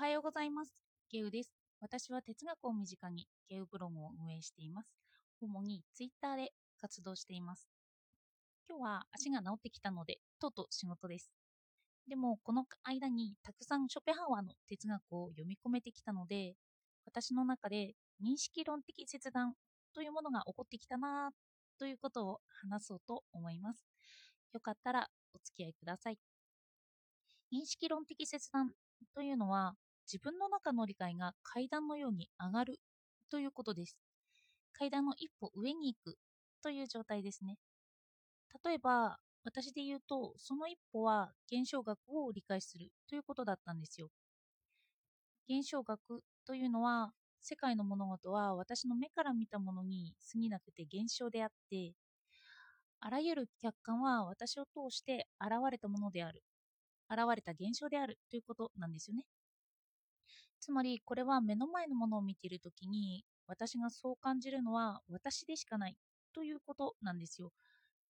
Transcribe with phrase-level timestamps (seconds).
[0.00, 0.72] はようございます。
[1.10, 1.52] ゲウです。
[1.78, 4.94] 私は哲学を身近にゲウブログを運営しています。
[5.42, 7.68] 主にツイッターで活動しています。
[8.66, 11.30] 今日は足が治ってきたので、とうとう仕事です。
[12.08, 16.54] でも、この間にたくさんショペハワーの哲学を読み込めてきたので、
[17.04, 17.92] 私の中で
[18.24, 19.52] 認識論的切断
[19.94, 21.30] というものが起こってきたな
[21.78, 23.84] ということを話そうと思います。
[24.54, 26.16] よかったらお付き合いください。
[27.52, 28.72] 認識論的切断
[29.14, 29.74] というのは
[30.12, 32.80] 自分の中の理解が階段のように上がる
[33.30, 33.96] ということです。
[34.72, 36.18] 階段の一歩上に行く
[36.62, 37.58] という状態ですね。
[38.64, 44.10] 例えば、私で言うと、その一歩は現象学を理解するということだったんですよ。
[45.50, 51.92] 現象学というのは、世界の物事は私の目から見たものに過ぎなくて現象であって、
[53.00, 56.42] あらゆる客観は私を通して現れたものである。
[57.10, 59.24] 現れた現象であるということなんですよね。
[60.60, 65.96] つまり、これは目の前のものを見ているときに、私がそう感じるのは私でしかない
[66.34, 67.52] ということなんですよ。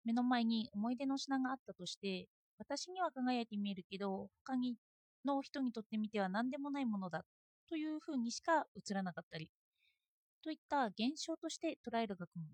[0.05, 2.27] 目の前に思い出の品があったとして、
[2.57, 4.77] 私には輝いて見えるけど、他に
[5.25, 7.25] の人にとってみては何でもないものだ
[7.69, 9.51] というふうにしか映らなかったり、
[10.41, 12.45] といった現象として捉える学問。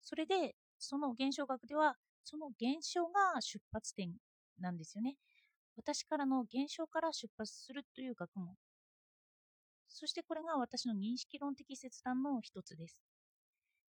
[0.00, 4.14] それで、その現象学では、その現象が出発点
[4.58, 5.16] なんですよね。
[5.76, 8.56] 私からの現象から出発するという学問。
[9.94, 12.98] そしてこれが私の認識論的切断の一つです。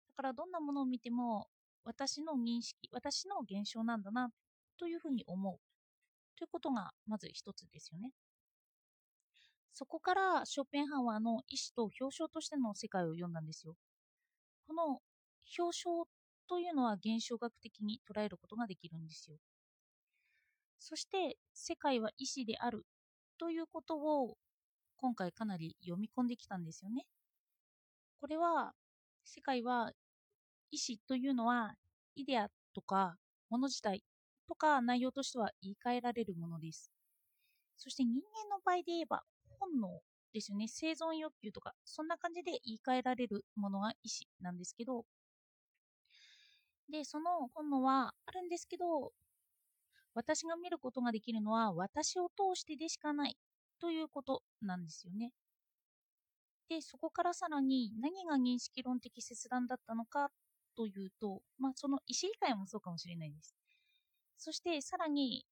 [0.09, 1.47] だからどんなものを見ても
[1.85, 4.29] 私の認識、私の現象なんだな
[4.77, 5.57] というふうに思う
[6.37, 8.11] ということがまず一つですよね。
[9.73, 13.75] そこからショーペンハワーの意志と表象としての世界を読んだんですよ。
[14.67, 15.01] この
[15.57, 16.07] 表象
[16.47, 19.37] というのは現象学的に捉えることができるんですよ。
[20.79, 22.85] そして世界は意志である
[23.39, 24.37] ということを
[25.03, 27.05] 今回かなり読み込んできたんですよね。
[28.21, 28.71] これは
[29.25, 29.91] 世界は
[30.71, 31.73] 意志というのは
[32.15, 33.17] イデアとか
[33.49, 34.01] 物自体
[34.47, 36.89] とか内容としては言い換えられるものです。
[37.75, 39.23] そして人間の場合で言えば
[39.59, 39.99] 本能
[40.31, 40.69] ですよね。
[40.69, 45.03] 生存欲求とかそんな感じで言い換えられるものが意志なんですけど
[46.89, 49.11] で、その本能はあるんですけど
[50.13, 53.35] 私が見ることができるのは私を通してでしかない
[53.83, 55.33] ということなんですよね。
[56.69, 60.29] で、そこからさらに何が認識論的切断だったのか
[60.77, 63.53] というと、まあその意思理解もそうかもしれないです。
[64.37, 65.43] そしてさらに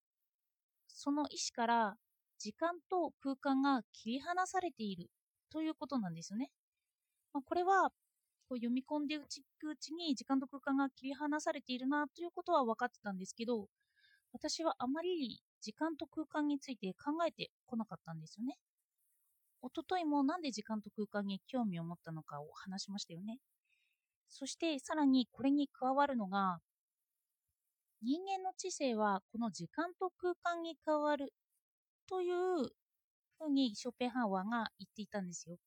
[0.88, 1.96] その意思から
[2.40, 5.10] 時間と空間が切り離されている
[5.52, 6.52] ということなんですよね。
[7.34, 7.90] まあ、これは
[8.48, 9.18] こう読み込んでい
[9.60, 13.68] くうちに時間と空間が切り離されているなということは分かってたんですけど、
[14.32, 18.58] 私はあまり時間と空間について考えてこなかったんですよね。
[19.62, 23.38] おとといもなんで時間と空間に興味を持ったのかを話しましたよね。
[24.28, 26.60] そしてさらにこれに加わるのが、
[28.02, 31.34] 人間の知性はこの時間と空間に変わる
[32.08, 32.36] という
[33.38, 35.58] ふうにショペンハワーが言っていたんですよ。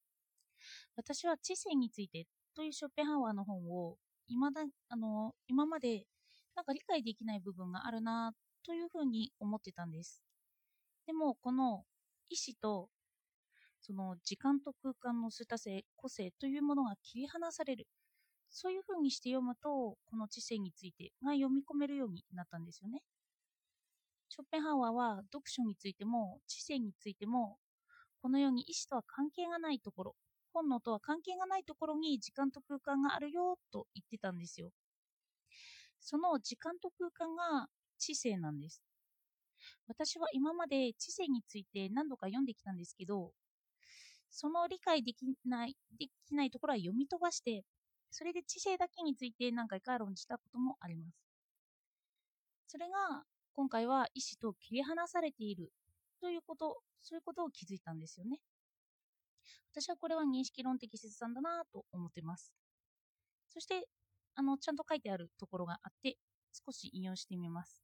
[0.97, 3.97] 私は知性についてというショペンハワーの本を
[4.27, 6.07] 今だあの今まで
[6.57, 8.33] なんか理解できない部分があるな
[8.65, 10.23] というふうに思ってたんです。
[11.07, 11.85] でもこの
[12.29, 12.89] 意志と
[13.81, 17.87] その時間と空間の数多性、個性というものが切り離される。
[18.49, 23.03] そういうふうにして読むと、この知性についてが読み込めるようになったんですよね。
[24.31, 27.59] ショッペンハワーは読書についても知性についても、
[28.23, 30.17] このように意志とは関係がないところ、
[30.55, 34.71] 本能とは関係がないところに時間と空間があるよと言ってたんですよ。
[36.01, 37.69] その時間と空間が
[38.05, 38.83] 知性なんです。
[39.89, 43.33] 私は今まで知性について何度か読んできたんですけど、
[44.31, 47.65] その理解できない、できないところは読み飛ばして、
[48.11, 51.17] それで知性だけについて何回か論じたこともあります。
[52.67, 55.71] それが、今回は意志と切り離されている
[56.21, 58.39] ということ、そういうことを気づいたんですよね。
[59.73, 62.53] 私はこれは認識論的切断だなと思ってます。
[63.51, 63.87] そして、
[64.35, 66.17] あの、ちゃんと書いてあるところがあって、
[66.53, 67.84] 少し引用してみます。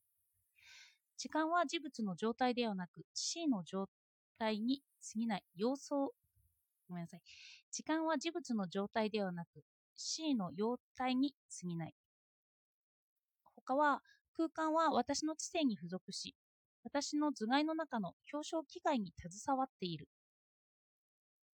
[1.20, 3.90] 時間は事物の状態ではなく、C の状
[4.38, 6.08] 態に過ぎない様相
[6.88, 7.20] ごめんなさい。
[7.70, 9.62] 時間は事物の状態ではなく、
[9.96, 11.94] C の様態に過ぎない。
[13.55, 14.00] 他は、
[14.32, 16.34] 空間は私の知性に付属し、
[16.84, 20.08] 私の頭蓋の中の表彰機械に携わっている。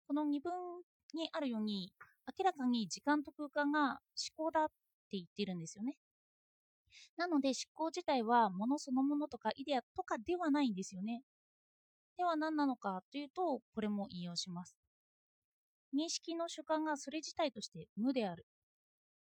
[0.07, 0.53] この二文
[1.13, 1.93] にあるように、
[2.39, 3.99] 明らかに時間と空間が思
[4.37, 5.97] 考だって言ってるんですよね。
[7.17, 11.23] なので思考自体は物そのものとかイデアとかではないんですよね。
[12.17, 14.77] では何なのかというと、これも引用します。
[15.95, 18.47] 認識の主観がそれ自体として無である。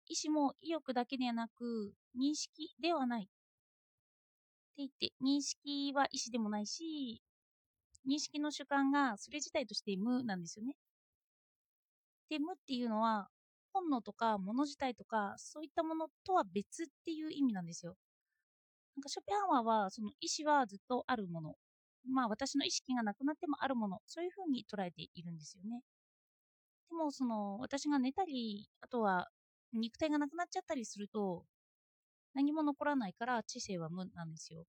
[0.06, 3.22] 意思も意欲だけではなく、認識ではない。
[3.22, 3.30] って
[4.78, 7.22] 言って、認識は意思でもないし、
[8.08, 10.76] 認識の主観がそれ自体として無なんですよね。
[12.28, 13.28] で、無っていうのは、
[13.72, 17.96] 本能とか物自体とか、そういったものとは別っていう意味なんですよ。
[18.96, 21.54] なんかショペンハワーは、その意思はずっとあるもの。
[22.08, 24.00] まあ私の意識がなくなってもあるもの。
[24.06, 25.82] そういうふうに捉えているんですよね。
[26.90, 29.28] でもその私が寝たり、あとは
[29.72, 31.44] 肉体がなくなっちゃったりすると、
[32.34, 34.64] 何も残らないから知性は無なんですよ。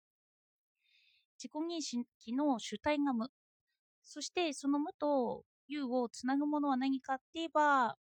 [1.38, 3.30] 自己認識の主体が無。
[4.04, 7.98] そしてその無と有をつなぐものは何かって言えば、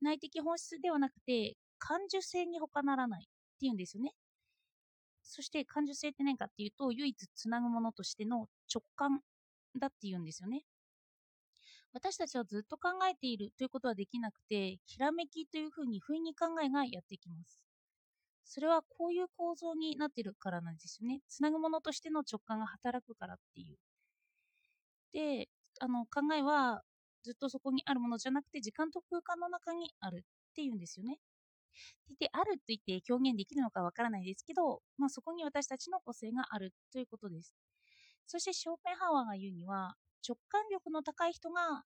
[0.00, 4.12] 内的本質ではなくて、感受性に他ならないっていうんですよね。
[5.22, 9.20] そして感受性って何かっていうと、唯一つなぐものとしての直感
[9.78, 10.64] だっていうんですよね。
[11.92, 17.60] 私たちはずっと考えているということはできなくて、ひらめきというふうに不意に考えがやってきます。
[18.44, 21.20] それはこういう構造になっているからなんですよね。
[21.28, 23.78] つなぐものとしての直感が働くからっていう。
[25.12, 25.48] で、
[25.80, 26.82] あの考えは
[27.24, 31.18] ずっとそこにあるものじゃなくて時間と空間の中にあるっていうんですよね。
[32.18, 37.54] で、あると言って表現できるのかわからないですけど、まあ、そこに私たちの個性があるということです。
[38.26, 39.94] そしてショーペンハワーが言うには、
[40.26, 41.84] 直感力の高い人が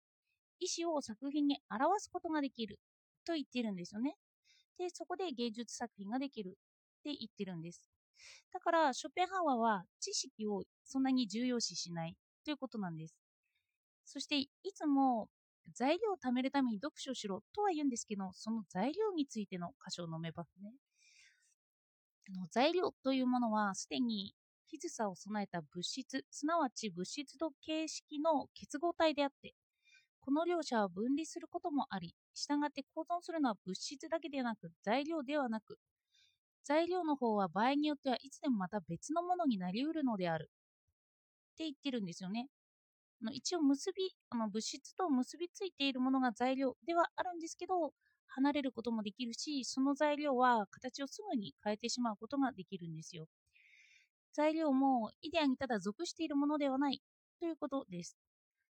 [0.60, 2.78] 意思を作品に表すことができる
[3.24, 4.16] と言ってるんですよね。
[4.78, 6.52] で、そこで芸術作品ができるっ
[7.02, 7.82] て言ってるんです。
[8.52, 13.14] だから、ショーペンハワーは知識をそんなに重要視しないということなんです。
[14.08, 15.28] そして、いつも
[15.74, 20.72] 材料を貯めるために読書をしろとは言うんですけど、その材料についての箇所を飲めばね。
[22.30, 24.34] あの材料というものはすでに
[24.66, 29.54] ひずさを備えた物質、すなわち物質と形式の結合体であって、
[30.20, 35.78] この両者は分離することもあり、従って構存するのは物質だけではなく材料ではなく、
[36.64, 40.50] 材料の方は場合によってはいつでもまた別のものになりうるのである。
[41.54, 42.48] って言ってるんですよね。
[43.32, 47.92] 一応結びあの物質と結びついているものが材料ではあるんですけど
[48.28, 53.26] 離れることもできるしその材料は形をすぐに変えてしまうことができるんですよ。
[54.32, 57.02] 材料もイデアにただ属しているものではない
[57.40, 58.16] ということです。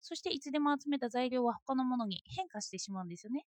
[0.01, 3.45] そしていつでも集めた材料は他のものに変化してしまうんですよね。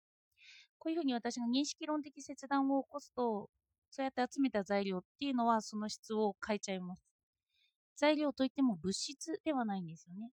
[0.79, 3.50] こういうふうに私が認識論的切断を起こすと
[3.91, 7.03] そうやって集めた材料っていうのはその質を変えちゃいます。
[7.97, 10.31] 材料といっても物質ではないんですよね。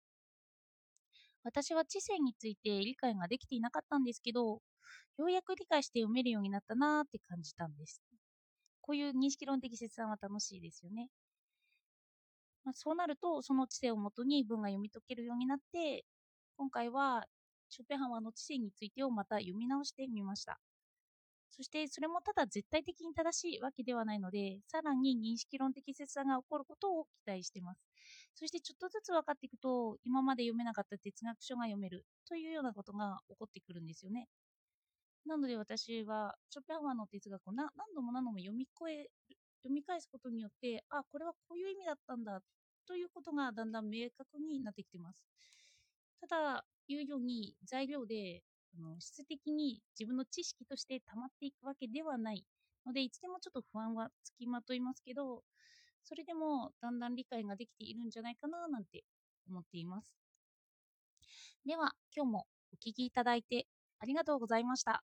[1.45, 4.61] 私は知性について理解ができていなかったんですけど、
[5.19, 8.03] ようやく理解して読めるようになったなーって感じたんです。
[8.81, 11.09] こういう認識論的切断は楽しいですよね。
[12.65, 16.05] まあ、そうなると、その知性をもとに文が読み解けるようになって、
[16.57, 17.25] 今回は
[17.69, 20.61] ショペハワーの知性についてをまた読み直してみました。
[21.51, 27.81] そしてそれもただ絶対的に正しいわけではないので、さらに認識論的切断が起こることを期待しています。
[28.35, 34.29] そしてちょっとずつ分かっていくと、今まで読めなかった哲学書が読めるというようなことが起こってくるんですよね。
[35.27, 39.11] なので私は、ショペンハワーの哲学を何度も何度も読み越え、
[39.63, 42.41] 読み返すことによって、あ、これはこういう意味だったんだ
[42.87, 45.19] ということがだんだん明確になってきています。
[46.21, 48.43] ただ、言うように材料で
[48.75, 52.45] あの質的に自分の知識として溜まっていくわけではない
[52.85, 55.43] のでいつでもちょっと不安はつきまといますけど
[56.05, 59.05] それでもだんだん理解ができているんじゃないかななんて
[59.49, 60.13] 思っています。
[61.65, 63.67] では今日もお聴きいただいて
[63.99, 65.03] ありがとうございました。